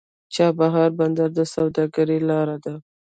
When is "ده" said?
2.63-2.73